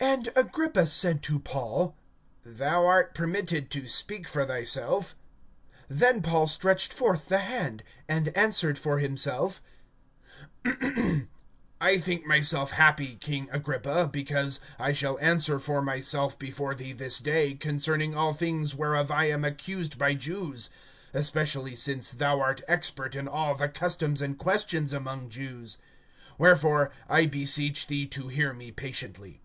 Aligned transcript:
AND 0.00 0.28
Agrippa 0.36 0.86
said 0.86 1.22
to 1.22 1.38
Paul: 1.40 1.96
Thou 2.42 2.84
art 2.86 3.14
permitted 3.14 3.70
to 3.70 3.86
speak 3.88 4.28
for 4.28 4.44
thyself. 4.44 5.16
Then 5.88 6.20
Paul 6.20 6.46
stretched 6.46 6.92
forth 6.92 7.28
the 7.28 7.38
hand, 7.38 7.82
and 8.06 8.36
answered 8.36 8.78
for 8.78 8.98
himself: 8.98 9.62
(2)I 10.64 11.26
think 12.02 12.26
myself 12.26 12.72
happy, 12.72 13.14
king 13.16 13.48
Agrippa, 13.50 14.10
because 14.12 14.60
I 14.78 14.92
shall 14.92 15.18
answer 15.20 15.58
for 15.58 15.80
myself 15.80 16.38
before 16.38 16.74
thee 16.74 16.92
this 16.92 17.18
day, 17.18 17.54
concerning 17.54 18.14
all 18.14 18.34
things 18.34 18.74
whereof 18.74 19.10
I 19.10 19.24
am 19.30 19.42
accused 19.44 19.96
by 19.96 20.12
Jews; 20.14 20.68
(3)especially 21.14 21.78
since 21.78 22.10
thou 22.10 22.40
art 22.40 22.60
expert 22.68 23.14
in 23.14 23.26
all 23.26 23.54
the 23.54 23.68
customs 23.70 24.20
and 24.20 24.36
questions 24.36 24.92
among 24.92 25.30
Jews. 25.30 25.78
Wherefore 26.36 26.90
I 27.08 27.24
beseech 27.24 27.86
thee 27.86 28.06
to 28.08 28.28
hear 28.28 28.52
me 28.52 28.70
patiently. 28.70 29.40